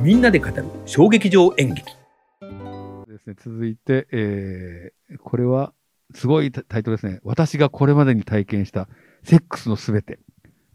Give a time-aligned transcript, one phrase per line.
[0.00, 1.82] みんなで語る衝撃場演劇
[3.08, 5.72] ですね、続いて、えー、これは、
[6.14, 7.20] すごいタタイトルですね。
[7.24, 8.88] 私がこれまでに体験した、
[9.24, 10.20] セックスのすべて。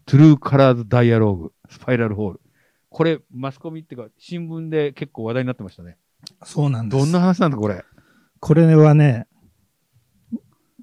[0.05, 2.41] トゥルーカラーズダイアローグ、スパイラルホール。
[2.89, 5.97] これ、マスコミっていうか、新聞で結構話題になってましたね。
[6.43, 6.99] そうなんです。
[6.99, 7.83] どんな話なんだ、これ？
[8.39, 9.27] これはね、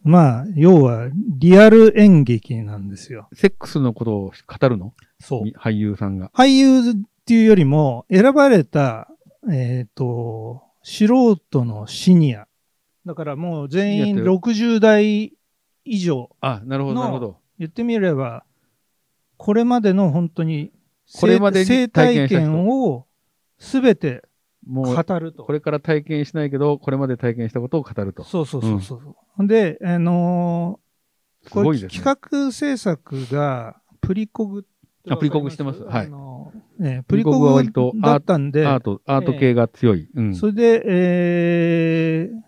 [0.04, 3.28] まあ、要は、リアル演劇なんですよ。
[3.34, 4.94] セックスのことを語るの？
[5.20, 5.44] そう。
[5.44, 6.30] み俳優さんが。
[6.34, 6.94] 俳優
[7.28, 9.06] っていうよりも、選ばれた、
[9.52, 12.48] えっ、と、素人のシニア。
[13.04, 15.36] だからもう全員シニアって60代
[15.84, 16.30] 以上。
[16.40, 17.36] あ、なるほど、のなるほど。
[17.58, 18.44] 言ってみれば、
[19.36, 20.72] これまでの本当に、
[21.20, 23.06] これまでに生体験を
[23.58, 24.22] すべて
[24.66, 25.44] もう、語ると。
[25.44, 28.24] これから体験しないけど、これまで体験したことを語ると。
[28.24, 29.16] そうそうそうそう。
[29.36, 31.88] ほんで、あのーこれね。
[31.88, 34.66] 企画制作がプリコグ
[35.10, 36.37] あプリコグしてますはいあのー
[36.80, 40.08] ええププリコグ割とだったんで、アート、アート系が強い。
[40.14, 40.34] うん。
[40.34, 42.40] それで、えー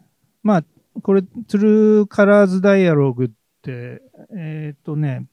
[0.43, 0.65] まあ、
[1.03, 3.31] これ、トゥルーカラーズダイアログっ
[3.63, 4.03] て、
[4.37, 5.27] えっ、とね、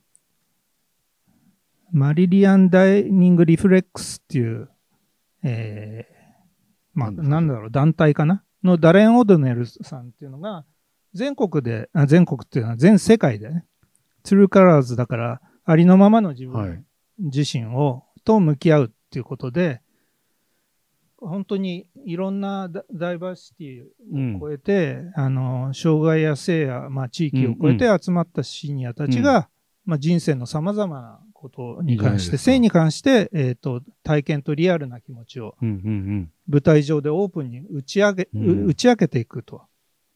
[1.91, 4.69] マリリアンダイニングリフレックスっていう、
[5.43, 6.17] えー
[6.93, 8.43] まあ、なんだろう、団体かな？
[8.63, 10.65] のダレン・オドネルさんっていうのが、
[11.13, 13.65] 全国で、あ全国っていうのは全世界でね、
[14.23, 16.83] トゥルーカラーズだから、ありのままの自分、はい。
[17.19, 19.81] 自身をと向き合うっていうことで
[21.19, 23.83] 本当にいろんなダダイバーシティ
[24.35, 29.49] を超えて、あの障害や性や、まあ、地域を超えて集まったシニアたちが、
[29.83, 38.65] まあ、人生のさまざまなことに関して性に関して、えー、と体験とリアルな気持ちをうんうん舞台上でオープンに打ち上げ、うん。
[38.67, 39.63] 打ち明けていくと。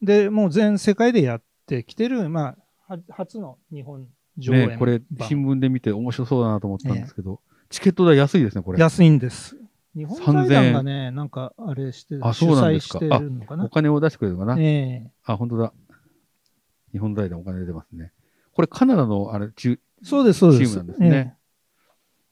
[0.00, 2.54] でもう全世界でやってきてる、ま
[2.86, 4.08] あ、は初の日本うん。
[4.38, 7.40] 上演ねこれ、版新聞で見て面白そうだなと思ったんですけど、
[7.72, 8.78] チケット代安いですね、これ。
[8.78, 9.56] 安いんです。
[9.96, 13.68] 日本財団3000がね、なんかあれしてる、あ主そうなんですかおな。
[13.70, 14.62] 金を出してくれるのかな。
[14.62, 15.72] えあ、本当だ。
[16.92, 18.12] 日本財団お金出てますね。
[18.52, 20.70] これ、カナダの、あれ、中、えそうです、そうです。
[20.70, 21.36] チームなんですね。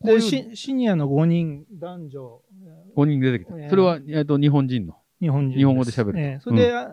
[0.05, 2.43] ええでシ、シニアの5人、男女、
[2.97, 3.65] 5人出てきたえ。
[3.65, 4.97] えそれは、えっと、日本人の？
[5.21, 6.89] 日本日本語で喋るとええそれで、あ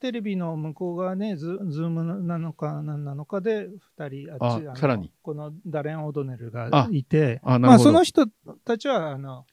[0.00, 3.68] テレビの向こう側ね、ズズームなのか何なのかで、
[3.98, 7.78] 2人、あっちのあさらにこのダレン・オドネルがあいて、あ、なまあ。
[7.78, 8.26] その人
[8.64, 9.46] たちは、あの、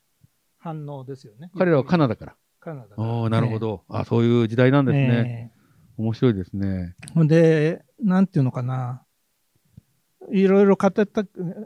[0.57, 1.51] 反応ですよね。
[1.57, 2.35] 彼らはカナダから。
[2.59, 3.29] カナダから。
[3.29, 3.83] なるほど。
[3.87, 5.51] あそういう時代なんですね。
[5.53, 5.59] ええ
[5.99, 6.95] 面白いですね。
[7.27, 9.03] で、なんていうのかな、
[10.31, 11.03] いろいろ語った、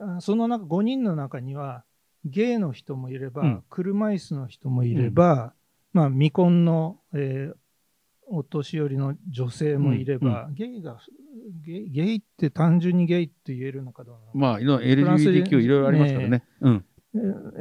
[0.01, 1.83] あその中、5人の中には、
[2.25, 5.53] ゲイの人もいれば、うん車椅子の人もいれば、
[5.93, 7.55] まあ、未婚の、えー
[8.25, 10.97] お年寄りの女性もいれば、ゲイが
[11.61, 16.43] ゲイ、ゲイって単純にゲイって言えるのかどうなのかまあ、LGBTQ いろいろありますからね。
[16.61, 16.85] うん。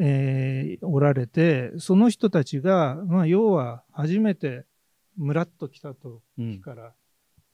[0.00, 4.64] えーおられて、その人たちが、まあ、要は初めて
[5.16, 6.60] ムラっと来た時うん。
[6.60, 6.94] から、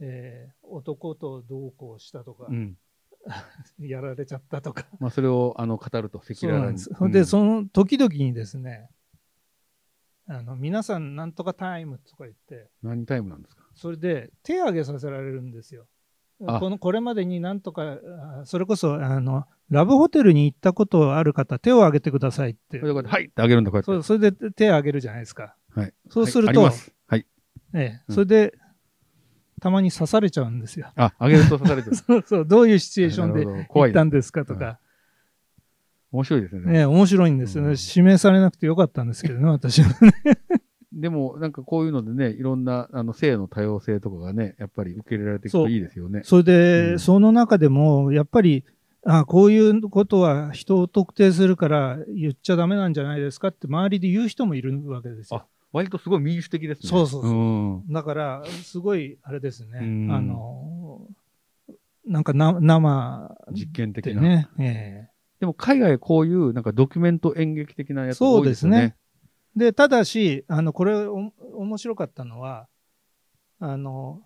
[0.01, 2.77] えー男とどうこうしたとか、うん。
[3.81, 4.87] やられちゃったとか。
[5.01, 6.73] まあ、それを、あの、語ると、赤裸々に。
[6.75, 6.91] です。
[7.01, 8.91] うんで、その時々にですね、
[10.31, 13.63] あの皆さんなんとかタイムとか言って、何タイムなんですか？
[13.75, 15.87] それで手挙げさせられるんですよ。
[16.47, 17.99] あこのこれまでになんとか、
[18.41, 24.07] あそれこそあのラブホテルに行ったことある方、手を挙げてくださいってはいってあげるんだ、こうやって。
[24.07, 25.57] それで手を挙げるじゃないですか。
[25.75, 25.95] はい。
[26.11, 27.27] そうすると、はい。
[27.75, 28.55] えそれで、
[29.61, 30.93] たまに刺されちゃうんですよ。
[30.95, 31.97] あ、あげると刺されてる。
[31.99, 34.81] そうそう、どういうシチュエーションで行ったんですかとはか。
[36.11, 36.73] 面白いですね。
[36.73, 37.71] ね、面白いんですよね。
[37.71, 39.91] うん指名されなくてよかったんですけどね、 私は。
[40.93, 46.23] でも、なんかこういうのでね、いろんな、あの、性の多様性とかがね、やっぱり受け入れられていくといいですよね。
[46.25, 48.65] それで、うんその中でも、やっぱり、
[49.05, 55.47] あこういうことは人を特定するから言っちゃダメなんじゃないですかって周りで言う人もいるわけですよ。
[55.73, 56.89] 割とすごい民主的ですね。
[56.89, 57.35] そうそうそうう
[57.79, 57.93] ん。
[57.93, 61.07] だから、すごい、あれですね、うんあの、
[62.07, 64.21] なんかな生実験的な。
[64.21, 65.09] でね、え
[65.41, 68.77] でも海外こういうなんかドキュメント演劇的なやつそう多いですよね。
[68.79, 69.09] ですねえ
[69.59, 72.69] で、ただし、あの、これ、お面白かったのは、
[73.59, 74.23] あの、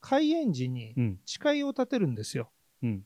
[0.00, 1.20] 開演時にうん。
[1.24, 2.50] 誓いを立てるんですよ。
[2.82, 3.02] うん。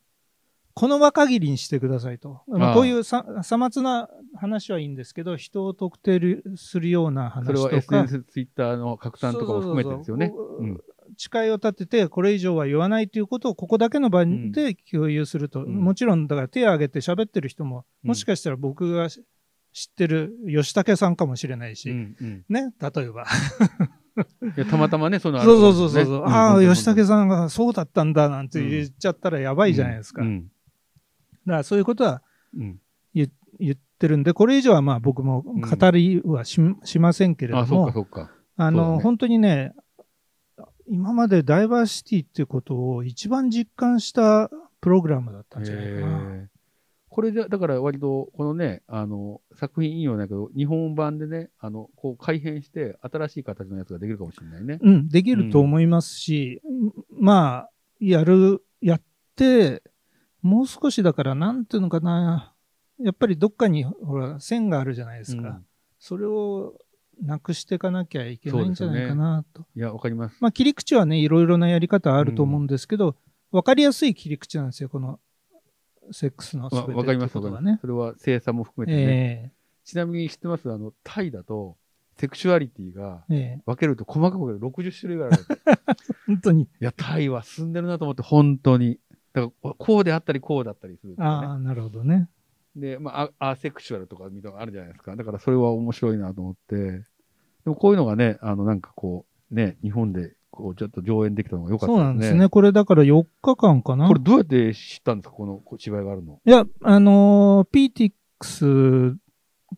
[0.72, 2.42] この場限りにしてくださいと。
[2.46, 10.28] まあこういうささまつな話はいいんですけど、人を特定るするようなそれは話とか、SNS、ツイッターの拡散とかも含めてですよね。
[10.28, 10.80] そうそうそううん
[11.16, 14.52] 誓いを立てて、これ以上は言わないということをここだけの場ん。
[14.52, 15.64] で共有すると。
[15.64, 15.76] うん。
[15.76, 18.08] もちろん、だから手を挙げて喋ってる人も、うん。
[18.08, 19.22] もしかしたら僕が知っ
[19.96, 22.44] てる吉武さんかもしれないし、うんうん。
[22.48, 23.26] ね、例えば。
[24.56, 30.22] いやたまたまね、そのそうそうそうそうそう、ああ、吉武んさんがそうだったんだなんて言っちゃったらやばいじゃないですか。
[30.22, 30.44] うん。
[30.44, 32.22] だからそういうことは
[32.56, 32.80] うん。
[33.12, 37.92] 言っってるんで、これ以上はまあ僕も語りはし,、しませんけれども。
[38.58, 39.74] あの、本当にね、
[40.88, 44.50] 今までダイバーシティっていうことを一番実感した
[44.80, 46.48] プログラムだったんじゃないかな。
[47.08, 54.78] これで、だから割と、このね、あの、作品引用だけど、日本版でね、あの、こう改変して、新しい形のやつができるかもしれないね。
[54.82, 56.60] うん、できると思いますし、
[57.10, 59.02] まあ、やる、やっ
[59.34, 59.82] て、
[60.42, 62.52] もう少しだから、なんていうのかな、
[63.00, 65.48] やっぱりどっかに、ほら、線があるじゃないですか。
[65.48, 65.66] うん
[65.98, 66.74] それを
[67.22, 69.66] なくしていかなきゃいけないんじゃないかなと。
[69.74, 70.36] いや、わかります。
[70.40, 73.16] まあ、切り口はね、いろいろなやり方あると思うんですけど、
[73.50, 75.20] わ、かりやすい切り口なんですよ、この、
[76.12, 77.80] セックスのすべてわわかります、わかります。。
[77.80, 79.52] それは精査も含めてね。
[79.52, 80.70] えちなみに知ってます？
[80.70, 81.76] あの、タイだと、
[82.18, 85.42] セクシュアリティが分けると細かく分ける60種類ぐらいある。
[85.42, 85.96] い
[86.26, 86.68] 本当に。
[86.80, 88.98] や、タイは進んでるなと思って、本当に。
[89.32, 91.16] だから、こうであったり、こうだったりする、ね。
[91.20, 92.28] ああ、なるほどね。
[92.76, 95.16] で、まあ、アアセクシュアルとかみたいなのあるじゃないですか。
[95.16, 96.76] だからそれは面白いなと思って。
[96.76, 97.04] で
[97.66, 102.08] もこういうのがね、あの、なんかこう、ね、日本で、こう、ちょっと上演できたのが良かったそうですね。
[102.08, 102.48] なんですね。
[102.48, 104.06] これだから4日間かな。
[104.06, 105.34] これどうやって知ったんですか？
[105.34, 106.40] この芝居があるの。
[106.44, 109.16] いや、あのー、PTX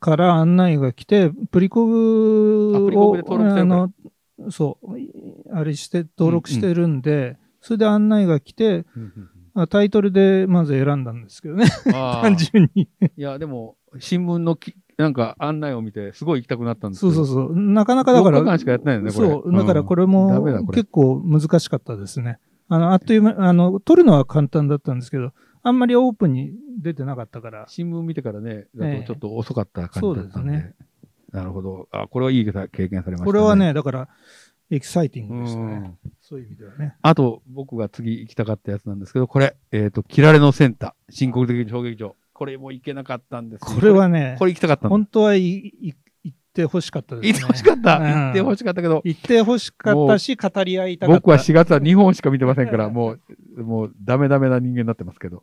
[0.00, 9.00] から案内が来て、プリコグあプリコグで登録してるからあの、そう、あれして、登録してるんで、それで案内が来て、あ
[9.67, 12.89] タイトルでまず選んだんですけどね、 単純に。
[13.17, 17.57] いや、でも、新聞のき、なんか案内を見て、すごい行きたくなったんですそうそうそう。
[17.57, 19.29] なかなかだから、4日間しかやってないよね、これ。
[19.29, 22.39] そう、だからこれダもメだこれ結構難しかったですね。
[22.69, 25.33] あの、あっという間、あの、撮るのは簡単だったんですけど、
[25.63, 30.53] あんまりオープンに出てなかったから、新聞見てからね、だええとちょっと遅かった感じだったんで。
[30.53, 30.75] そうですね
[31.33, 31.89] なるほど。
[31.93, 32.53] あ、これはいい経
[32.89, 33.19] 験されましたね。
[33.25, 34.09] これはね、だから、
[34.70, 35.75] エキサイティンうグでしたね。
[35.76, 35.99] ん。
[36.20, 36.97] そういう意味ではね。
[37.00, 42.15] あと、僕が次行きたかったやつなんですけど、これ、えっ、と、キラレのセンター、新国的衝撃場。
[42.35, 47.32] これも行けなかったんですよこれはねこ、れ行きたかった本当はいい行ってほしかったですね。
[47.32, 47.97] 行ってほしかった。
[47.97, 51.21] うん行ってほしかったけど、行ってほしかったし、語り合いたかった。
[51.21, 53.17] 僕は4月は2本しか見てませんから、も
[53.56, 55.43] う、もうダメダメな人間になってますけど。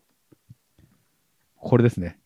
[1.57, 2.19] これですね。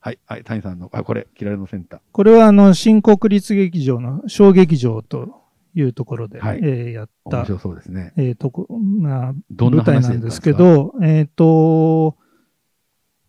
[0.00, 2.00] はい、はい、谷さんの、あ、これ、キラレのセンター。
[2.12, 5.39] これはあの、新国立劇場の小劇場と
[5.74, 8.12] いうところで、はいえーやった、面白そうですね。
[8.16, 12.16] えーとこ、まあ、どんな舞台話なんですけど、えっ、と、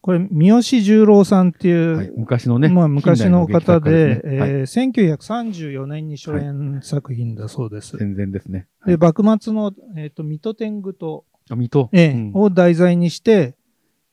[0.01, 7.97] これ、三好十郎さんっていう、はい、昔のね、まあ、昔の方で、ですねはいえー1934年に初演作品だそうです。
[7.97, 8.67] 戦前ですね。
[8.88, 11.89] で、幕末の、えっ、と、水戸天狗と、あ、水戸？
[11.93, 13.55] ええうんを題材にして、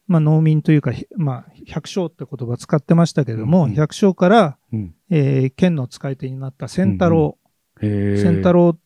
[0.06, 4.94] まあ、農民というか、ひまあ、百姓って言葉使ってましたけれども、うんうん百姓から、うん。
[5.08, 7.38] えー剣の使い手になった仙太郎、
[7.80, 8.78] 仙太郎っ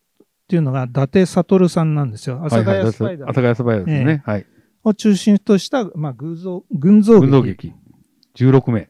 [0.49, 2.41] ていうのが伊達悟さんなんですよ。
[2.45, 4.23] 阿佐ヶはいはい谷スパイダー阿佐ヶ谷スパイダーですね。
[4.25, 4.47] はい。
[4.85, 7.69] を中心とした、まあ、群像、群像運動劇。
[8.35, 8.47] 劇。
[8.47, 8.81] 16名。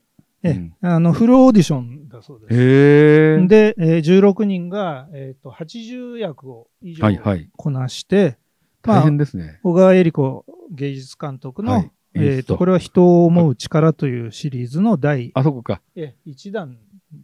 [0.45, 2.55] ええうんあの、フルオーディションだそうです。
[2.55, 3.47] へー。
[3.47, 7.49] で、えー16人が、えっ、と、80役を以上はいはい。
[7.57, 8.39] こなして、
[8.83, 9.61] まあ大変ですね。
[9.63, 15.81] 小川恵理子芸術監督の、はいえっ、演出とと、これは人を思う力というシリーズの第あそこか。
[15.95, 16.77] え一弾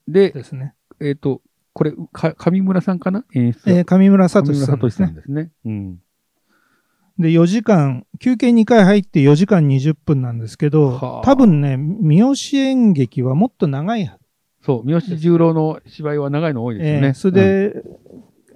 [0.07, 0.75] で、ですね。
[1.01, 1.43] えっ、と、
[1.79, 3.25] これ、か上村さんかな？
[3.35, 3.71] 演出。
[3.71, 5.13] えー上村さんですね。
[5.15, 5.53] ですね。
[5.65, 5.99] うん。
[7.21, 14.13] で、4時間、休憩2回入って4時間20分なんですけどはあ、多分ね、三好演劇はもっと長い。
[14.61, 17.07] そう、三好十郎の芝居は長いの多いですよね。
[17.07, 17.83] えーそれで、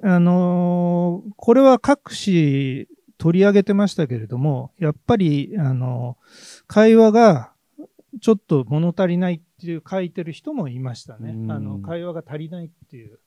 [0.03, 2.87] あのーこれは各紙
[3.19, 7.52] 取り上げてましたけれども、やっぱり、あのー会話が
[8.23, 11.37] ちょっと物足りないっていう書いてる人もいましたねう。
[11.47, 13.19] んあの、会話が足りないっていう。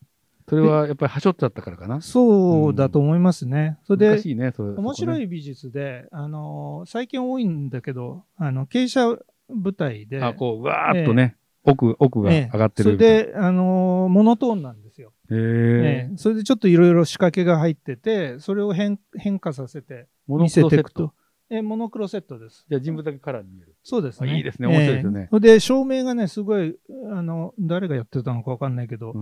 [0.48, 2.00] それはやっぱりはしょっちゃったからかな。
[2.00, 3.78] そうだと思いますね。
[3.84, 4.76] それで、ね、それ。
[4.78, 5.24] 面白い。
[5.24, 11.36] い美術で、あのー最近多いんだけど、あの、傾斜舞台で、あ、こう、うわーっとね、
[11.66, 12.84] 奥、奥が上がってる。
[12.84, 15.12] それで、あのーモノトーンなんですよ。
[15.30, 16.10] へええ。
[16.14, 21.14] えそれでちょっといろいろ仕掛けが入ってて、それを変変化させてモノ見クロセットせていくと。。
[21.50, 22.66] えモノクロセットです。
[22.70, 23.75] じゃあ人物だけカラーに見える。
[23.88, 24.32] そうですね。
[24.32, 24.68] あいいですね。
[24.68, 25.20] 面白いですよね。
[25.20, 26.76] ええそれで、照明がね、すごい、
[27.14, 29.14] あの、誰がやってたのかわかんないけど、あ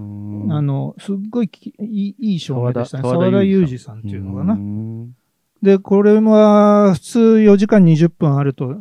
[0.62, 3.04] の、すっごいきいいいい照明でしたね。
[3.04, 4.58] 沢田裕裕二さんっていうのかな。
[5.62, 8.78] で、これは、普通4時間20分あると、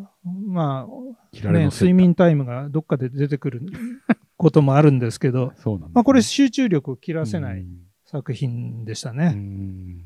[0.46, 3.62] まあ、ね、睡眠タイムがどっかで出てくる
[4.38, 5.92] こともあるんですけど、そうなんですね。
[5.94, 7.80] まあ、これ集中力を切らせなういん。
[8.04, 9.30] 作品でしたね。
[9.30, 9.98] ん。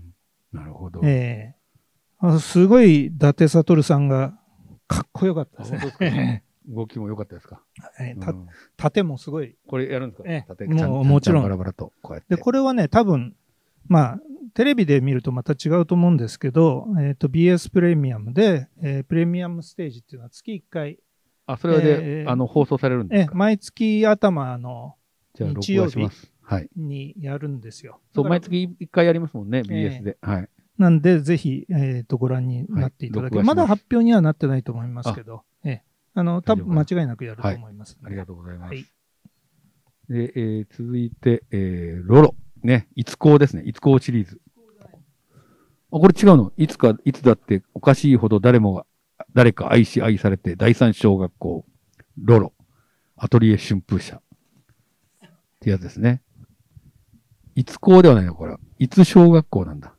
[0.52, 1.02] なるほど。
[1.04, 1.56] ええ。
[2.18, 4.38] あすごい伊達悟さんが
[4.88, 6.44] かっこよかったですね。
[6.68, 7.62] 動きも良かったですか？
[8.00, 9.56] ええたうん盾もすごい。
[9.66, 10.28] これやるんですか？
[10.28, 12.36] ええ縦もうもちろんバラバラと、こうやって。
[12.36, 13.34] で、これはね、多分、
[13.88, 14.20] まあ、
[14.54, 20.98] テレビで見るとまた違うと思うんですけど、えっ、と、BS プレミアムで、えープレミアムステージっていうのは月1回
[21.46, 23.32] あ、それで、えーあの、放送されるんですか？
[23.32, 24.96] え毎月頭の
[25.34, 26.32] じゃあ、録日曜日画します。
[26.42, 26.68] はい。
[26.76, 28.00] にやるんですよ。
[28.14, 30.18] そう、だから毎月一回やりますもんね、ええ BS で。
[30.20, 30.48] はい。
[30.78, 35.82] なんで、ぜひ、えっ、と、ご覧になっていただけ、まはいますだ発表にはなってないと思いますけど、ええ、
[36.14, 38.74] あの、多分間違いなくやると思います、ありがとうございます。
[38.74, 38.84] はい
[40.08, 42.34] で、えー続いて、えーロロ。
[42.62, 43.62] ね、いつこうですね。
[43.62, 44.40] いつこうシリーズ。
[44.82, 44.86] あ、
[45.90, 48.86] これ違うのいつか、いつだっておかしいほど誰もが、
[49.34, 51.64] 誰か愛し愛されて第三小学校、
[52.18, 52.52] ロロ。
[53.16, 54.16] アトリエ春風社。
[54.16, 54.20] っ
[55.60, 56.22] てやつですね。
[57.54, 58.60] いつ校ではないのこれは。
[58.78, 59.95] いつ小学校なんだ。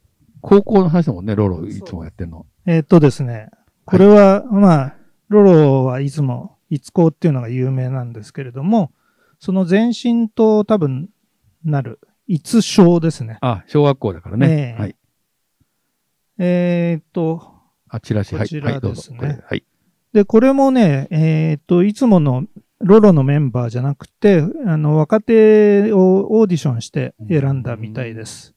[0.48, 2.46] 高校の話だもんね、ロロいつもやってんの。
[2.66, 3.50] えっ、とですね、
[3.84, 4.96] これは、まあ、
[5.28, 8.94] ロロはいつも、いつこうっていうのが有名なんですけれども、
[9.40, 11.10] その前身と多分
[11.66, 13.40] なる、いつ小ですね。
[13.42, 14.48] あ、小学校だからね。
[14.48, 14.96] ええはい。
[16.40, 17.54] えっ、と、
[17.90, 18.44] あ、チラシ、はい。
[18.46, 19.66] こちらですねこれはい。
[20.14, 22.46] で、これもね、えっ、と、いつもの
[22.80, 28.57] ロロのメンバーじゃなくて、あの、若手をオーディションして選んだみたいです。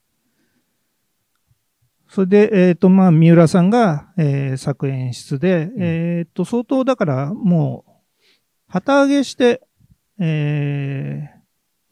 [2.11, 7.91] それで、えっ、と、まあ、三浦さんが、えー作演出で、えっ、と、相当だから、もう、
[8.67, 9.61] 旗揚げして、
[10.19, 11.29] え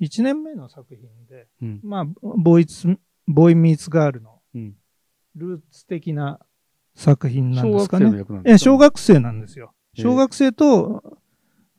[0.01, 1.79] ー、1年目の作品で、うん。
[1.83, 4.75] まあ、ボーイツ、ボーイミーツガールのうん。
[5.37, 6.41] ルーツ的な
[6.95, 8.07] 作品なんですかね。
[8.07, 9.73] 生の役なんですかえ、小学生なんですよ。
[9.93, 11.17] 小学生と、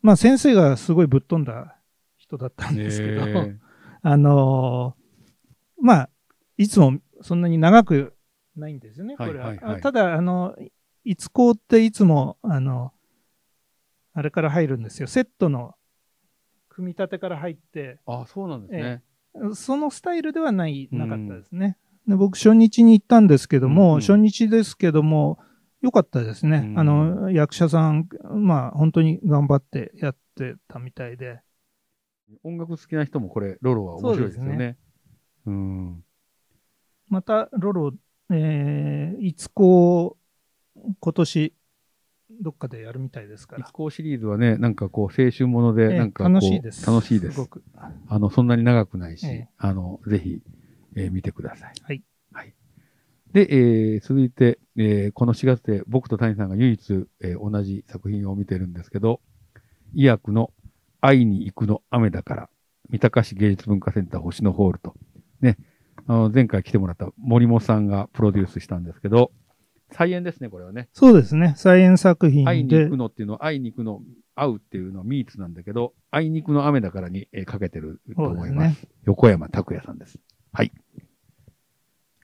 [0.01, 1.77] まあ先生がすごいぶっ飛んだ
[2.17, 3.59] 人だったんですけど、え
[4.01, 6.11] あのーまあ、
[6.57, 8.15] いつもそんなに長く
[8.61, 9.47] ないんですよね、これは。
[9.47, 10.57] はいはいはいあただ、あの、
[11.05, 12.93] いつこうっていつも、あの、
[14.13, 15.09] あれから入るんですよ。
[15.09, 15.75] セットの
[16.69, 19.03] 組み立てから入って、あ、そうなんですね。
[19.55, 21.77] そのスタイルではない、うんなかったですね。
[22.07, 25.39] で僕、初日に行ったんですけども、うんうん初日ですけども、
[25.81, 26.59] 良かったですね。
[26.59, 31.41] うんあの、役者さん、まあ、本当に頑張ってやってたみたいで。
[32.45, 34.77] 音楽好きな人もこれ、ロロは面白いですよそうですね。
[35.47, 36.05] うん。
[37.09, 37.93] また、ロロ、
[38.31, 40.17] えー、いつこ
[40.77, 41.55] う、今年、
[42.41, 43.73] どっかでやるみたいですから一。
[43.73, 46.87] 行シリーズはね、なんかこう、青春もので、ええなんかこう、楽しいです。
[46.87, 47.47] 楽しいですすご。
[47.47, 47.63] く。
[48.09, 50.43] あの、そんなに長くないし、ええあの、ぜひ、
[50.97, 51.73] えー見てください。
[51.83, 52.03] はい。
[52.33, 52.55] はい。
[53.33, 59.21] で、えー続いて、えーこの4月で僕と谷さんが唯一、えー同じ作品を見てるんですけど、
[59.93, 60.53] 医薬の
[61.01, 62.51] 会いに行くの雨だから、
[62.91, 64.95] 三鷹市芸術文化センター星野ホールと、
[65.41, 65.57] ね、
[66.11, 69.31] あの、前回来てもらった森本さんがプロデュースしたんですけど、
[69.93, 70.89] 再演ですね、これはね。
[70.93, 71.55] そうですね。
[71.57, 72.97] 再演作品で会いに行く。
[72.97, 74.03] のっていうのは、会いに行くの、
[74.35, 78.83] 会うっていうのはミーツなんだけど、会いに行くの雨だからに、えーかけてると思います。
[78.83, 78.89] ね。
[79.05, 80.19] 横山拓也さんです。
[80.53, 80.73] はい。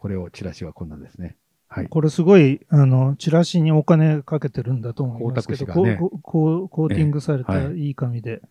[0.00, 1.36] これをチラシはこんなんですね。
[1.68, 1.88] はい。
[1.88, 8.42] これすごい、あの、チラシにお金かけてるんだと思いますけど、ねこうこうコーティングされたええはいいい紙で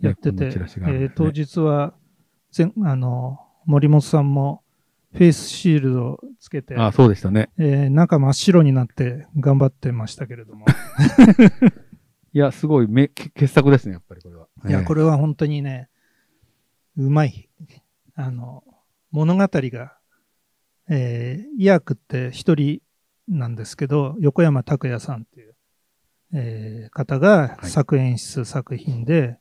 [0.00, 1.94] やってて、ねこんなチラシがあるんですねえー当日は、
[2.52, 4.62] 全あの、森本さんも
[5.16, 7.48] フェイスシールドをつけて、あ、そうでしたね。
[7.58, 10.66] えー中真っ白になって頑張ってましたけれども。
[12.34, 14.46] いや、すごいめ、け傑作ですね、やっぱりこれは。
[14.68, 15.00] いや、これ。
[15.00, 15.88] れは本当にね、
[16.98, 17.48] うまい。
[18.14, 18.62] あの、
[19.10, 19.96] 物語が、
[20.88, 22.82] えー、医薬って一人
[23.26, 25.54] なんですけど、横山拓也さんっていう、
[26.34, 29.38] えー方がはい作演出作品で、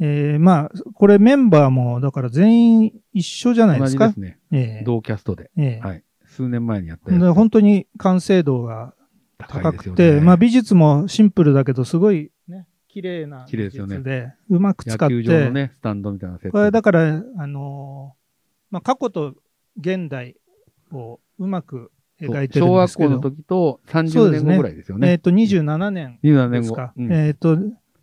[0.00, 4.08] えーまあ、これメンバーも、だから全員一緒じゃないですか？
[4.08, 4.38] 同じですね。
[4.52, 5.50] えー同キャストで。
[5.56, 6.04] えーはい。
[6.26, 8.94] 数年前にやったやつで本当に完成度が
[9.38, 10.20] 高くて、ね。
[10.20, 16.52] まあ美術もシンプルだけど、すごいね、綺麗な綺麗ですよね美術で、うまく使って、野球場のね、スタンドみたいなセット。
[16.52, 18.18] これだから、あのー
[18.70, 19.34] まあ、過去と
[19.80, 20.36] 現代
[20.92, 21.90] をうまく
[22.20, 25.18] 描いてるん小学ですけど、校の時と30そうですね年後ぐらいですよえっ、ね。
[25.18, 26.92] と、27年27年後ですか？。
[26.96, 27.58] うんえっ、と、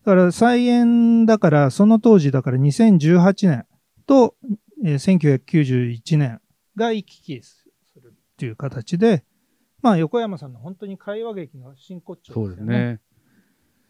[0.06, 3.66] だから再演だから、その当時だから2018年
[4.06, 4.36] と、
[4.84, 6.40] えー1991年
[6.76, 7.68] が行き来す
[8.00, 9.24] るっていう形で、
[9.82, 12.74] まあ、横山さんの本当に会話劇の真骨頂そうでよね。
[12.74, 13.02] ですすね。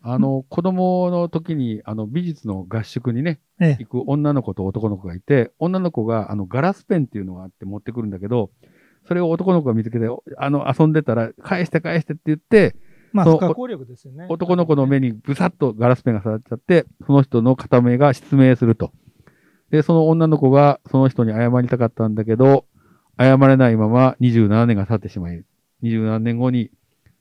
[0.03, 8.51] あの、子供の時に、あの、美術の合宿にね、ええ行く女の子と男の子がいて、女の子が、あの、ガラスペンっていうのがあって持ってくるんだけど、
[9.07, 10.05] それを男の子が見つけて、
[10.37, 12.75] あの、遊んでたら、返して返してって言って、
[13.15, 14.25] まあ、不可抗力ですよね。
[14.27, 18.91] 男の子の目にブサッとガラスペンが刺さっちゃって、その人の片目が失明すると。
[19.71, 22.65] で、その女の子がその人に謝りたかったんだけど、
[23.17, 25.45] 謝れないまま27年が経ってしまい、
[25.83, 26.71] 27年後に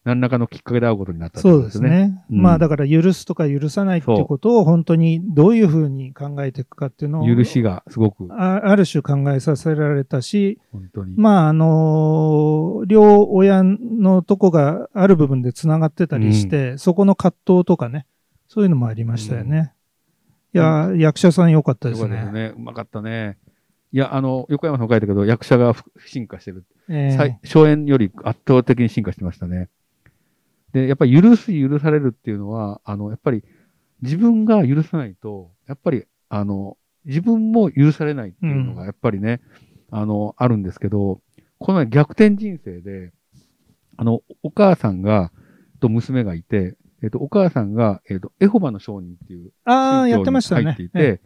[0.05, 2.25] 何らかのきっかけで会うことになったってそうですね。
[2.31, 11.17] うんまあだから許すとか許さないっていうことを本当にどういうふうに考えていくかっていうのを許しがすごく、あある種考えさせられたし、本当に。
[11.17, 18.07] まああの両親のとこがある部分でつながってたりして、そこの葛藤とかね、
[18.49, 19.73] そういうのもありましたよね。
[20.53, 22.31] いや、役者さん良かったですね。
[22.31, 22.53] ね。
[22.57, 23.39] うまかったね。
[23.91, 26.65] いや、あの、横山さん書いたけど、役者がふ進化してる。
[26.89, 29.69] ええ最初演より圧倒的に進化してましたね。
[30.75, 33.45] で、やっぱり許す、許されるっていうのは、あの、やっぱり
[34.03, 39.41] 自分が許さないと、やっぱり、あの、自分も許されないっていうのが、やっぱりね、
[39.91, 41.21] あの、あるんですけど、
[41.59, 43.13] この前逆転人生で、
[43.97, 45.31] あの、お母さんが、
[45.79, 50.63] と娘がいて、えっと、お母さんが、えっと、エホバの証人っていうああ、やってましたね。
[50.65, 51.21] 入っていて、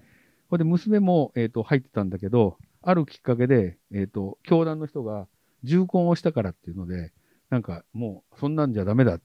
[0.51, 5.27] ほんで娘も、えっ、と、入ってたんだけど、あるきっかけで、えっ、と、教団の人が
[5.63, 7.13] 重婚をしたからっていうので、
[7.51, 9.19] なんかもう、そんなんじゃダメだ。
[9.19, 9.23] で、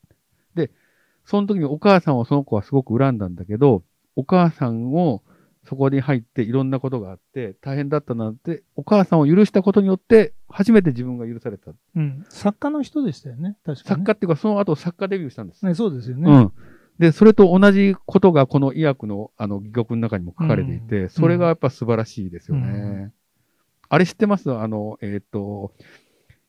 [1.26, 3.84] その時にお母さんをその子はすごく恨んだんだけど、
[4.16, 5.24] お母さんを
[5.66, 11.72] そこに入っていろんなことがあって、大変だったなって、お母さんを許したことによって、初めて自分が許された。
[11.96, 12.26] うん。
[12.30, 13.58] 作家の人でしたよね。
[13.66, 15.66] 確かに、作家っていうか、その後作家デビューしたんです。
[15.66, 15.74] ね。
[15.74, 16.30] そうですよね。
[16.30, 16.52] うん。
[17.00, 22.68] で、それと同じことがこの医薬のあの戯曲の中にも書かれていて、うんそれがやっぱ素晴らしいですよね。
[22.68, 22.72] う
[23.08, 23.14] ん
[23.90, 24.52] あれ知ってます？
[24.52, 25.72] あの、えっ、と、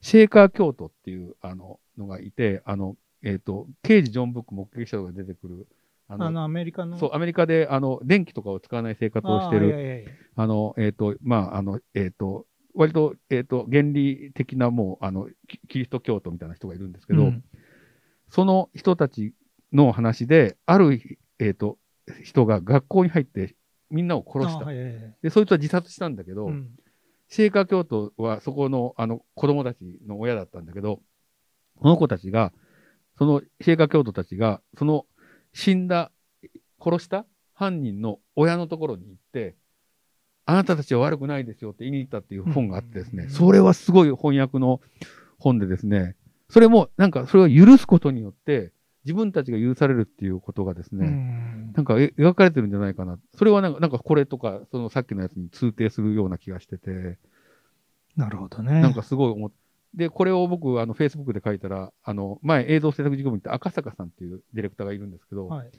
[0.01, 5.67] シェーカー京都っていうあののがいて、あの、えっ、と、刑事ジョン・ブック目撃者が出てくる、
[6.09, 6.99] あの、あの、アメリカの？
[6.99, 17.45] そう、アメリカであの電気とかを使わない生活をしてる、あーいやいやいやあの、えっ、と、まあ、あの、えっ、と、割と、えっ、と、原理的なもう、あの、キキリスト教徒みたいな人がいるんですけど、うん
[18.31, 19.33] その人たち
[19.73, 21.79] の話で、ある、えっ、と、
[22.25, 23.55] 人が学校に入って
[23.91, 24.65] みんなを殺した。
[24.65, 26.71] あはいはいはいで、そいつは自殺したんだけど、うん
[27.29, 31.01] シェーカー教徒はそこのあの子供たちの親だったんだけど、
[31.81, 32.53] この子たちが、
[33.19, 35.07] そのシェーカー教徒たちが、その
[35.53, 36.11] 死んだ、
[36.83, 39.55] 殺した犯人の親のところに行って、
[40.47, 44.81] あなたたちは悪くないですよって言いに行ったっていう本があってですね、うんそれはすごい翻訳の
[45.39, 46.17] 本でですね、
[46.51, 48.73] それもなんかそれを許すことによって、
[49.05, 53.19] 自分たちが許されるっていうことがですね、うんなんかえ描かれてるんじゃないかな。
[53.37, 57.19] それはなんか、なんかこれとか、そのさっきのやつに通底するような気がしてて、
[58.17, 58.81] なるほどね。
[58.81, 59.51] なんかすごい思っ
[59.95, 65.71] で、これを僕、あの、Facebook で書いたら、あの、前映像制作事業部に行った赤坂さんっていうディレクターがいるんですけど、はい。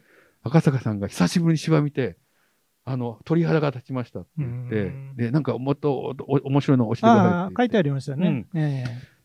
[0.44, 2.18] 赤坂さんが久しぶりに芝見て、
[2.86, 8.46] あの、鳥肌が立ちましたって言ってうん、で、なんかもっとお面白いの教えてくださいって書いてありましたね。
[8.54, 8.84] え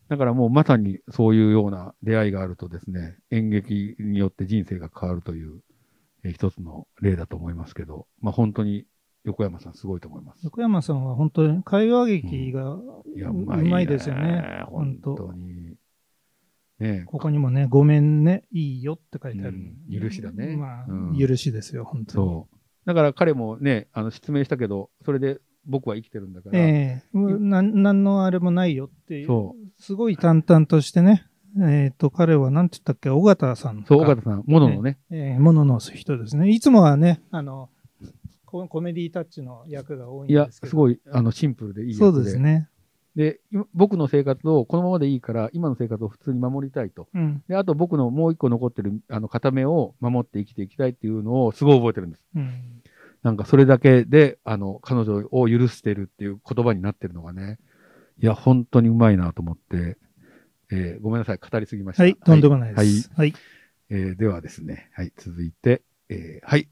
[0.09, 5.61] だからもうまさにそういうような出会いがあるとですね、演劇によって人生が変わるという、
[6.24, 8.87] えー一つの例だと思いますけど、まあ本当に
[9.24, 10.44] 横山さんすごいと思いますえ。
[10.44, 14.64] 横山さんは本当に会話劇がううまうい,、ですよね。
[14.66, 15.16] 本本当。
[15.16, 15.76] 当に。
[16.78, 19.56] ねここにもね、ごめんね、いいよって書いてある。
[19.56, 22.44] うん許しだねまあ、うん許しですよ、本当に。
[22.87, 29.26] だから彼もね、あの、失明したけど、それで僕は生きてるんだから、ええなん、なんのあれもないよっていう。
[29.26, 31.26] そすごい淡々としてね。
[31.61, 33.87] えっ、と、彼は何て言ったっけ、尾形さんか。
[33.88, 36.48] そう、尾形さん、もののね、ええものの人ですね。
[36.48, 37.70] いつもはね、あの、
[38.50, 40.70] ココメディタッチの役が多いんいや、ですけど。
[40.70, 41.94] すごい、あの、シンプルでいい。
[41.94, 42.68] そうですね。
[43.16, 47.08] で、今僕の生活をこのままでいいから、今の生活を普通に守りたいと。
[47.14, 47.42] うん。
[47.48, 52.24] で、あと僕のもう一個残ってる、あの、片目を守って生きていきたいっていうのをすごい覚えてるんです。
[52.34, 52.82] うん。
[53.22, 57.58] なんかそれだけで、あの、彼女を許してるっていう言葉になってるのがね、
[58.22, 59.98] いや、本当にうまいなと思って、
[60.72, 62.04] えーごめんなさい、語りすぎました。
[62.04, 63.10] はい、とんでもないです。
[63.16, 63.34] はい。
[63.90, 66.68] えーではですね、はい、続いて、えーはい。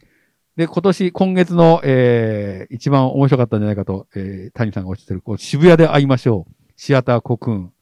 [0.58, 6.54] で、今年、今月の、えー一番面白かったんじゃないかと、えー谷さんがおっしゃってる、こう渋谷で会いましょう。
[6.74, 7.72] シアターコクーン。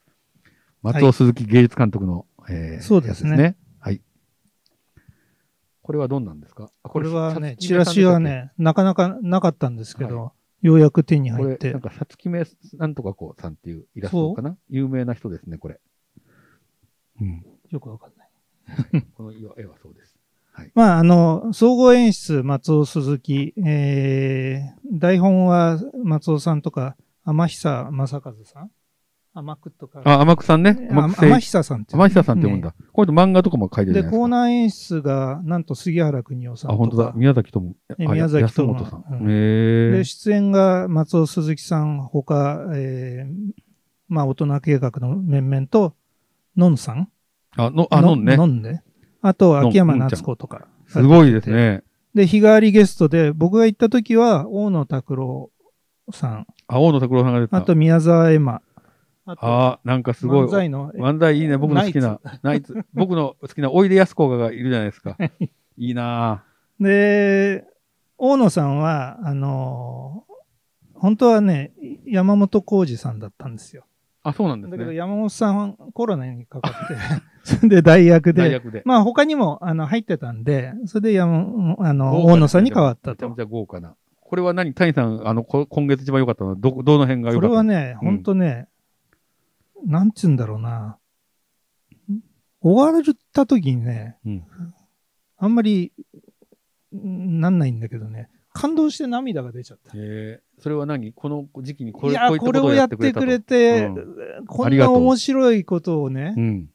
[0.82, 4.02] 松尾鈴木芸術監督の、えーそうですねやつはい。
[5.80, 6.70] これはどんなんですか？
[6.82, 11.80] あこれはね、チさラシはね、なかなかなかったんですけど、ようやく手に入ってなん。
[11.80, 14.58] か、さつきめなんとかこうさんっていうイラストかな？
[14.68, 15.80] 有名な人ですね、これ。
[17.22, 17.42] うん。
[17.70, 18.24] よくわかんな
[18.98, 19.02] い。
[19.14, 20.15] この絵はそうです。
[20.74, 28.70] まあ、あの、総合演出、松尾鈴木、えー、台本は松尾さんとか、天久正和さん？
[29.34, 30.00] 天久とか。
[30.04, 30.88] あ、天久さんね。
[30.92, 31.92] あ天久さんって。
[31.94, 32.74] 天久さんって読むんだ。
[32.92, 34.08] これと漫画とかも書いてるで。
[34.08, 36.74] コーナー演出が、なんと杉原邦夫さんあ。
[36.74, 37.12] 本当だ。
[37.14, 37.74] 宮崎とも。
[37.98, 39.04] 宮崎ともさん。
[39.10, 40.04] うんで、。
[40.04, 43.52] 出演が松尾鈴木さん、他、えー、
[44.08, 45.94] まあ、大人計画の面々と、
[46.56, 47.10] のんさん？
[47.56, 48.46] あ、の、あ、のんねの。
[48.46, 48.80] んで。
[49.22, 50.66] あと、秋山夏子とか。
[50.86, 51.50] すごいです。
[51.50, 51.82] ね。
[52.14, 55.50] で、日替わりゲストで、僕が行った時は、大野拓郎
[56.12, 57.56] さん、あ、大野拓郎さんが出てた。
[57.58, 58.62] あと宮沢エマ、
[59.26, 60.46] あと、あ、なんかすごい。
[60.46, 61.56] 漫才の、漫才いいね。
[61.58, 62.20] 僕の好きな。
[62.42, 62.84] ナイツ。
[62.94, 65.16] 僕の好きなおいでやすこががいるじゃないですか。
[65.76, 66.44] いいな
[66.80, 67.64] で、
[68.18, 70.36] 大野さんは、あのー
[70.98, 71.72] 本当はね、
[72.06, 73.84] 山本浩二さんだったんですよ。
[74.28, 74.96] あ、そうなんですだけどね。
[74.96, 76.96] 山本さんコロナにかかって、
[77.44, 78.82] それで代役で、大学で。
[78.84, 83.40] まあ他にもあの入ってたんで、それで山あの大野さんに変わったとめちゃめち。
[83.42, 83.94] ゃ豪華な。
[84.20, 84.74] これは何？
[84.74, 88.68] 谷さん、あの、こ今月一番良かったのは、ど、どの辺が良こかったれはね、うんほんとね、
[89.84, 90.98] なんつうんだろうな。
[92.60, 94.44] 終わった時にね、うん
[95.38, 95.92] あんまり
[96.96, 99.92] んなんないんだけどね、感動して涙が出ちゃった。
[99.94, 101.12] えー、それは何？
[101.12, 103.90] この時期にこれ、いや、これをやってくれて、う
[104.42, 106.70] んこんな面白いことをね、うん。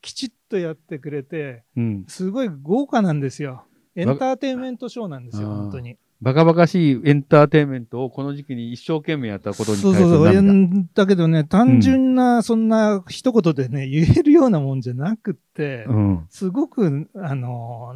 [0.00, 2.04] きちっとやってくれて、うん。
[2.08, 3.64] すごい豪華なんですよ。
[3.94, 5.96] エンターテインメントショーなんですよ、本当に。
[6.20, 10.88] バカバカしいエンターテインメントをこの時期に一生懸命やったことに対するそうそうそう。
[10.94, 16.26] だけどね、単純な、そんな一言でね、言えるようなもんじゃなくって、うん。
[16.30, 17.92] すごく、あの、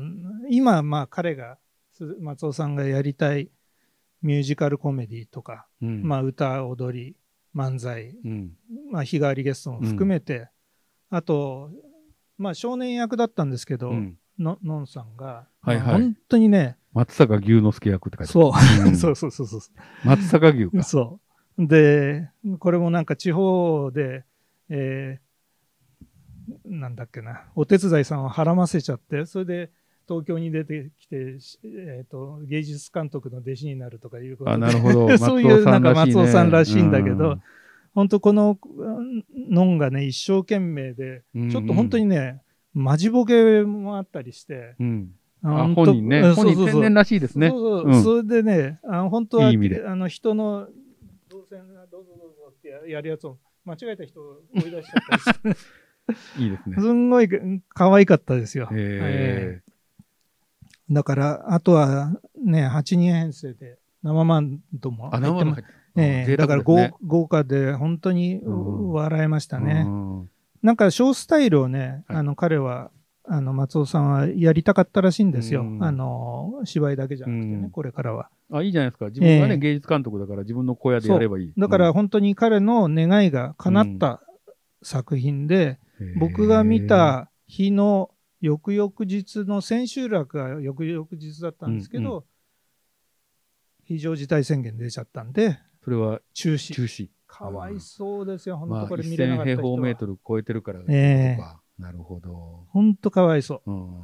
[0.50, 1.61] 今、まあ彼が、す
[2.20, 3.50] 松尾さんがやりたい
[4.22, 6.02] ミュージカルコメディとか、うん。
[6.02, 7.16] まあ歌、踊り、
[7.54, 8.52] 漫才、うん。
[8.90, 10.48] まあ日替わりゲストも含めて、
[11.10, 11.70] あと、
[12.38, 14.18] まあ少年役だったんですけど、うん。
[14.38, 18.88] ののんさんが、はいはいまあ本当にね、松坂牛之助役って書いてそう、ある。
[18.88, 19.60] うん そうそうそうそう。
[20.04, 20.82] 松坂牛か。
[20.82, 21.20] そ
[21.58, 21.66] う。
[21.66, 24.24] で、これもなんか地方で、
[24.68, 25.32] えー
[26.64, 29.70] なんだっけな、お手伝いさんをはらませちゃって、それで
[30.12, 35.16] 東京に出てきて、しえー、と芸術監督の弟子になるとかいうことで、あ、なるほど。
[35.16, 37.38] そういうなんか松尾さんらしいんだけうど、
[37.94, 42.42] 本当このうんのんがね、一生懸命で、うんちょっと本当にね、
[42.74, 45.10] マジボケもあったりして、うん。
[45.42, 46.20] あ、本人ね。
[46.20, 47.48] うん本人天然らしいですね。
[47.48, 50.68] そうそう、うんそれでね、あの本当はいい意味であの人の
[51.30, 55.56] 動線がどうぞどうぞってややるやつを間違えた人を追い出しちゃったりし
[56.36, 56.92] て、 いいですねす。
[56.92, 57.28] んごい
[57.70, 58.68] 可愛かったですよ。
[58.72, 59.62] え
[60.90, 62.12] だから、あとは
[62.44, 68.92] ね、8人編成で生マンドも入ってま生の入ってええ贅だから豪豪華で本当にうん。
[68.92, 69.84] 笑えましたね。
[69.86, 70.30] うん。
[70.62, 72.18] なんかショースタイルをね、はい。
[72.18, 72.90] あの彼は、
[73.24, 75.62] あの松尾さんはやりたかったらしいんですよ。
[75.62, 75.84] うん。
[75.84, 77.70] あの芝居だけじゃなくてね、うん。
[77.70, 78.30] これからは。
[78.50, 79.06] あ、いいじゃないですか。
[79.06, 79.58] 自分がね、ええ。
[79.58, 81.52] 芸術監督だから自分の小屋でやればいい。
[81.56, 84.22] だから本当に彼の願いが叶った
[84.82, 88.10] 作品で、うん、僕が見た日の
[88.42, 92.24] 翌々日の千秋楽が翌々日だったんですけど、うん
[93.84, 96.72] 非常事態宣言出ちゃったんで、それは中止。
[96.72, 97.08] 中止。
[97.26, 99.62] かわいそうですよ、本まあ、当これ見れなか1000った人は。
[99.62, 102.64] 平方メートル超えてるから、ええとかなるほど。
[102.68, 103.70] 本当かわいそう。
[103.70, 104.00] うん。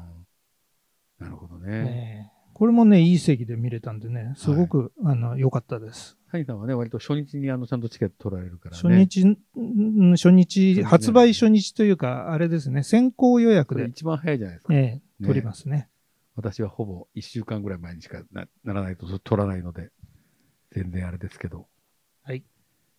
[1.21, 1.69] なるほどね。
[1.71, 6.19] ええこれもね、いい席で見れたんでね、すごく、あの良かったです。
[6.33, 8.83] 谷さんはね、割と初日にあのちゃんとチケット取られるからね。
[8.83, 14.75] 初日、ん初日、ね発売初日というか、あれですね、先行予約で、一番早いじゃないですか。
[14.75, 15.89] ええね取りますね。
[16.35, 19.91] 私はほぼ1週間ぐらい前にしかなならないと取らないので、
[20.73, 21.69] 全然あれですけど。
[22.25, 22.43] はい。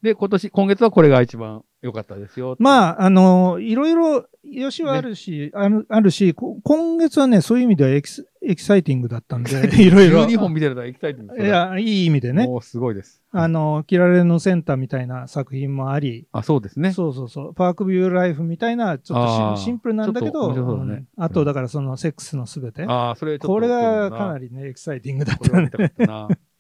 [0.02, 2.56] で、今年、今月はこれが一番良かったですよ。
[2.60, 10.24] まあ、あの、いろいろ、よしはあるし、あるあるし、こ今月はね、そういう意味ではエキスエキサイティングだったんで、 いろいろ。
[10.24, 12.48] 12本見てるとエキサイティングいや、いい意味でね。
[12.48, 13.22] もうすごいです。
[13.32, 16.94] あの、キラレのセンターみたいな作品もあり、あ、そうですね。
[16.94, 22.86] そうそうそう、パークビューライフみたいな、ちょっとシンプルなんだけど、ねうんあと、だからそのセックスのすべて。
[22.86, 24.50] ああ、それこれがかなり。
[24.50, 25.70] りね、エキサイティングだったね。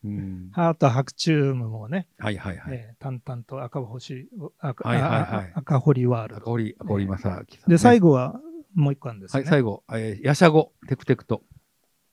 [0.03, 0.49] うん。
[0.53, 2.73] ハート白チュームもね、はいはいはい。
[2.75, 4.27] えー淡々と赤星、
[4.59, 5.21] 赤はいはいはい
[5.55, 6.41] あ赤堀ワールド。
[6.41, 7.47] 赤堀、赤堀正明さんね。
[7.67, 8.41] で、最後は
[8.75, 9.41] もう一個あるんですね。
[9.41, 11.43] はい、最後、えー、ヤシャゴ、テクテクと。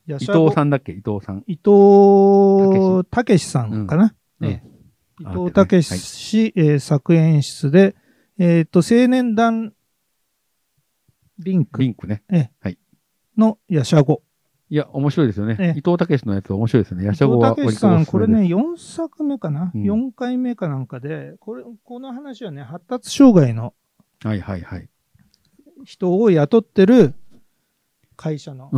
[0.09, 0.93] 伊藤さんだっけ？
[0.93, 1.43] 伊藤さん。
[1.47, 4.15] 伊藤武さんかな？
[4.41, 4.77] うんええ
[5.21, 7.97] 伊あ藤武氏、えー作演出で、
[8.39, 9.73] えっ、と、青年団
[11.39, 12.23] リンクリンクね。
[13.37, 14.23] のヤシャゴ。
[14.69, 15.57] いや、面白いですよね。
[15.59, 17.05] ええ伊藤武のやつは面白いですよね。
[17.05, 18.55] ヤ伊藤シャゴはすすめ武さん、これね、です。
[18.55, 23.75] 4作目かな、うん ?4 回目かなんかで、これ、この話はね、発達障害の
[24.23, 24.89] はいはいはい。
[25.85, 27.15] 人を雇ってる
[28.17, 28.71] 会社の。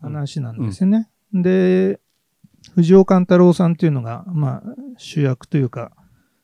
[0.00, 1.08] 話なんですよね。
[1.32, 2.00] で、
[2.74, 4.62] 藤尾勘太郎さんっていうのが、まあ、
[4.96, 5.92] 主役というか、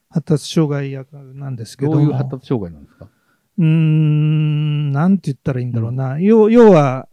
[0.09, 1.97] 発達障害役なんですけども。
[1.97, 3.09] どういう発達障害なんですか？
[3.57, 6.19] うーん、なんて言ったらいいんだろうな。
[6.19, 7.07] 要要は、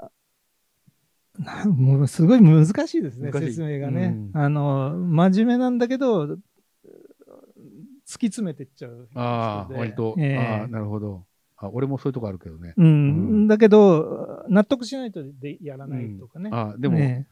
[1.38, 4.30] な もうすごい難しいですね、説明がね。
[4.34, 9.08] うんあの、真面目なんだけど、突き詰めていっちゃう。
[9.14, 10.14] ああ、割と。
[10.18, 11.24] ええああ、なるほど。
[11.56, 12.74] あ、俺もそういうとこあるけどね。
[12.76, 16.50] うん、うんだけど、納得しないとでやらないとかね。
[16.52, 17.26] ああ、でも、ね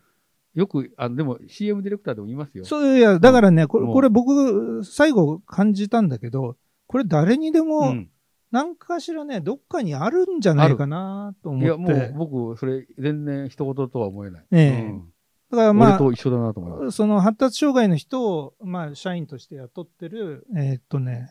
[0.55, 2.65] よく、あでも CM ディレクターでも言いますよ。
[2.65, 6.57] そういや、だからね、これこれ僕、最後感じたんだけど、
[6.87, 8.09] これ誰にでうも、ん。
[8.51, 11.67] 何かしらね、どっかにあるんじゃないかなと思って。
[11.67, 14.47] いや、もう僕、それ、全然一言とは思えない。
[14.53, 15.09] ええうん
[15.51, 16.97] だからまあ、俺と一緒だなと思います。
[16.97, 21.31] その発達障害の人を、まあ、社員として雇ってる、えーっとね、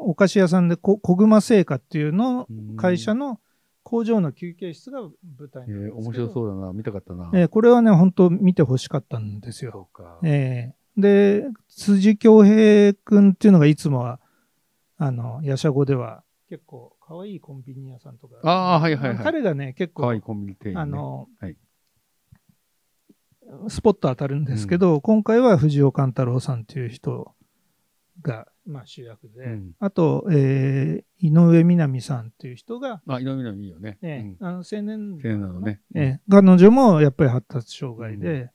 [0.00, 3.40] お菓子屋さんでこ小熊製菓っていうの会社の
[3.82, 5.12] 工場の休憩室が舞
[5.50, 6.72] 台えー、なんですけど面白そうだな。
[6.72, 7.30] 見たかったな。
[7.34, 9.70] えーこれはね、本当見てほしかったんですよ。
[9.72, 10.18] そうか。
[10.22, 14.20] えーで、辻京平君っていうのがいつもは、
[14.96, 18.34] あの、ヤシャゴでは結構可愛いコンビニ屋さんとか。
[18.42, 20.80] あーはいはいはい彼がね、結構、かわいいコンビニ店員、ね。
[20.82, 21.56] あの、はい
[23.68, 27.32] スポット当たるんですけど、今回は藤尾勘太郎さんっていう人
[28.22, 29.72] が、まあ、主役で、うん。
[29.78, 33.98] あと、えー井上みなみさんっていう人が、あ、井上みいいよね。
[34.00, 34.46] ねうん。
[34.46, 35.80] あの青年青年なのね。
[35.96, 38.50] ええ彼女もやっぱり発達障害で、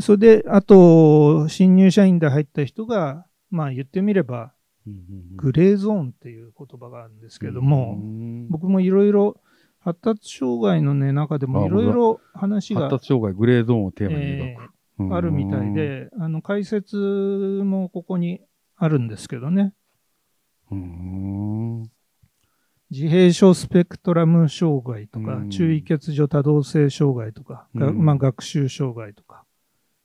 [0.00, 4.52] それで、あと、新入社員で入った人が、まあ言ってみれば、
[4.84, 5.36] うんうんうん。
[5.36, 8.48] グレーゾーンっていう言葉があるんですけども、うん。
[8.48, 9.40] 僕もいろいろ、
[9.78, 14.62] 発達障害のね、中でもいろいろ話が、発達障害、グレーゾーンをテーマに描えく。
[14.64, 14.76] え
[15.12, 18.40] あるみたいで、あの、解説もここに
[18.76, 19.72] あるんですけどね。
[22.90, 25.50] 自閉症スペクトラム障害とか、うん。
[25.50, 29.44] 注意欠如多動性障害とか、まあ、学習障害とか、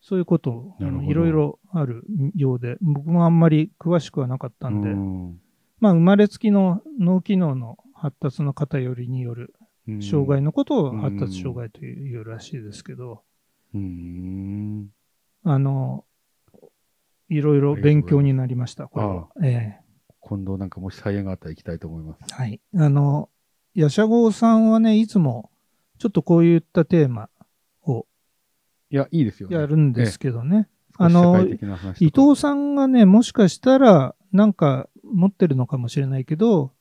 [0.01, 0.75] そういうこと
[1.07, 2.03] いろいろある
[2.35, 5.39] ようで、僕もあんまり詳しくはなかったんで、うん。
[5.79, 9.53] まあ、生まれつきの脳機能の発達の偏りによる
[9.87, 10.01] うん。
[10.01, 11.01] 障害のことをうん。
[11.01, 13.21] 発達障害というらしいですけど、
[13.75, 14.89] うん。
[15.43, 16.05] あの、
[17.31, 19.29] いろいろ勉強になりました、これは。
[19.41, 19.81] ええ
[20.19, 22.33] 今度なんかもし再演があったら行きたいと思います。
[22.33, 22.61] はい。
[22.75, 23.29] あの、
[23.73, 25.49] ヤシャゴーさんはね、いつも、
[25.97, 27.29] ちょっとこういったテーマ
[27.83, 28.05] を
[28.89, 29.55] いや、いいですよね。
[29.55, 30.67] やるんですけどね。
[30.97, 31.41] あの
[31.99, 36.73] 伊藤さんがね、もしかしたら、なんか持ってるのかもしれないけど、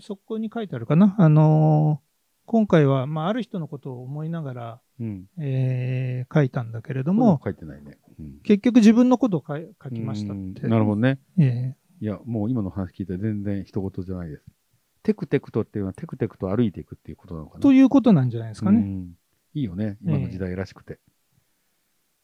[0.00, 1.16] そこに書いてあるかな。
[1.18, 2.00] あの
[2.46, 5.26] 今回は、まあ、ある人のことを思いながら、うん。
[5.38, 7.98] えー書いたんだけれどもうも、書いてないね。
[8.22, 10.62] うん結局自分のことを書きましたって。
[10.62, 11.18] うんなるほどね。
[11.38, 14.44] えいや、もう今の話聞いたら全然一言じゃないです。
[15.02, 17.58] テクテクとっていうのはテクテクと歩いていくっていうことなのかな。
[17.58, 18.78] ーということなんじゃないですかね。
[18.78, 19.16] うん
[19.54, 20.98] いいよね、今の時代らしくて。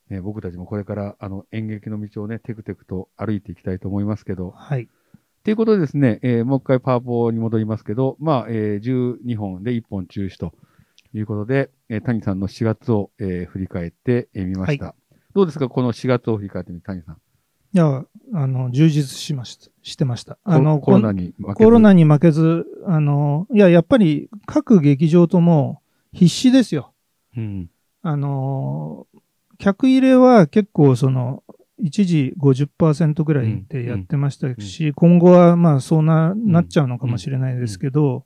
[0.08, 4.50] ね、僕たちもこれからあの演劇の道をね、テクテクと歩いていきたいと思いますけど。
[4.52, 4.88] はい。
[5.44, 10.52] ということでですね、えーもう一回パワポに戻りますけど、まあ、えー12本で1本中止と
[11.12, 14.94] いうことで、えー谷さんの4月を、えー振り返ってみ、ました。
[15.38, 15.68] どうですか？
[15.68, 17.14] この4月を振り返ってみて、谷さん。
[17.14, 17.18] い
[17.78, 20.36] や、あの、充実しました、してました。
[20.42, 25.80] あの、コロナに負けずコロナに負けず、あの、いや、やっぱり各劇場とも
[26.12, 26.92] 必死ですよ。
[27.36, 27.70] うん。
[28.02, 29.06] あの、
[29.58, 31.44] 客入れは結構その、
[31.80, 38.24] 一時50%ぐらいでやってましたし、今後はまあそうな、なっちゃうのかもしれないですけど、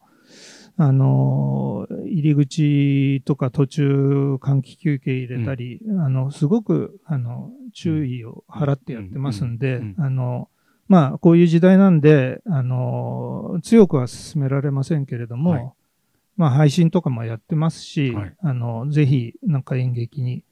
[0.77, 9.83] あの、入り口とか途中換気休憩入れたり、あの、すごく、あの、注意を払ってやってますんで、うん。
[9.83, 9.95] うん。
[9.99, 10.05] うん。
[10.05, 10.49] あの、
[10.89, 15.73] まあ、こういう時代なんで、あの、強くは進められませんけれども、はい。
[16.37, 18.37] まあ、配信とかもやってますし、はい。
[18.41, 20.45] あの、ぜひ、なんか演劇に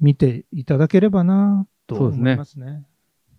[0.00, 2.84] 見ていただければな、と思いますね。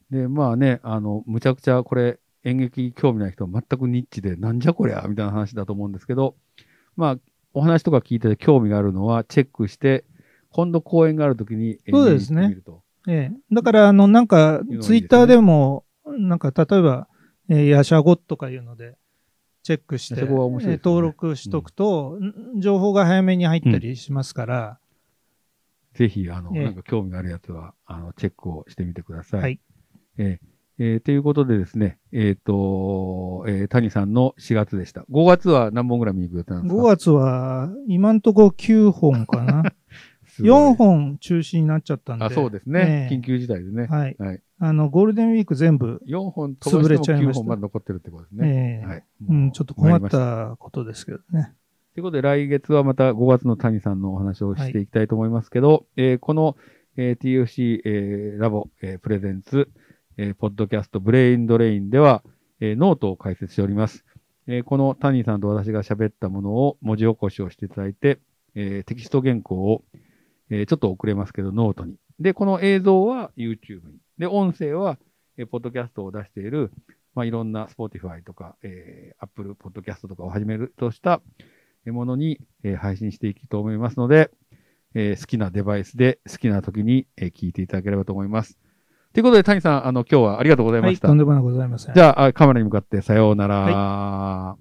[0.10, 6.36] で、まあね、あの、むちゃくちゃこれ、演劇興味ない人は全くニッチで、なんじゃこりゃみたいな話だと思うんですけど、
[6.96, 7.18] まあ、
[7.54, 10.06] お話とか聞いてて興味があるのは、チェックして、
[10.52, 12.84] 今度公演があるときに、えーそうですね見に行ってみると。
[13.08, 13.56] ええ。
[13.56, 17.08] だから、あの、なんかツイッターでも、なんか、例えば、
[17.50, 18.96] えー、ヤシャゴとかいうので、
[19.64, 22.20] チェックして、ねえー登録しとくと、
[22.56, 24.80] ん情報が早めに入ったりしますから、
[25.96, 29.42] ぜひ、あの、ええなんか興味があるやつは、あの、チェックをしてみてください。
[29.42, 29.60] はい。
[30.18, 35.06] えーえーということでですね、えっ、と、えー谷さんの4月でした。
[35.10, 39.64] 5月は何本ぐらい見に行く予定なんですか？5月は、今んとこ9本かな。
[40.28, 42.26] すごい4本中止になっちゃったんで。
[42.26, 43.08] あ、そうですね。
[43.10, 43.86] ええ緊急事態でね。
[43.86, 44.16] はい。
[44.20, 44.42] はい。
[44.60, 48.82] あの、ゴールデンウィーク全部、4本9潰れちゃいました本まで残ってるってことですね。
[48.82, 49.04] ええはい。
[49.30, 51.54] うん、ちょっと困ったたことですけどね。
[51.94, 56.58] ということで、来月はまた5月の谷さんのお話をしていきたいと思いますけど、えーこの、
[56.98, 59.70] えー TFC、えーラボ、えー presents、
[60.18, 62.24] えーポッドキャスト Brain Drain では、
[62.62, 64.06] えーノートを開設しております。
[64.48, 68.20] えーこの谷さんと私が喋ったものを文字起こしをしていただいて、
[68.56, 69.84] えーテキスト原稿を、
[70.50, 71.96] えーちょっと遅れますけど、ノートに。
[72.20, 73.98] で、この映像は YouTube に。
[74.18, 74.98] で、音声は、
[75.38, 76.72] えーポッドキャストを出している、
[77.14, 81.22] まあ、いろんな Spotify とか、えー Apple Podcast とかをはじめるとした
[81.86, 84.32] ものに、えー配信していきと思いますので、
[84.94, 88.58] えー好きなデバイスで好きな時に、えー聞いていただければと思います。
[89.16, 91.08] ということで、谷さん、あの、今日はありがとうございはい、ました。
[91.08, 91.96] とんでもございません。
[91.96, 94.58] じゃああ、カメラに向かってさようなら。